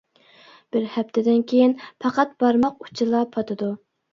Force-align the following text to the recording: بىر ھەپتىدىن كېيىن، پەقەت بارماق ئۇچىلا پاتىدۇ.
بىر 0.75 0.87
ھەپتىدىن 0.93 1.45
كېيىن، 1.51 1.75
پەقەت 2.05 2.35
بارماق 2.45 2.83
ئۇچىلا 2.87 3.25
پاتىدۇ. 3.37 3.71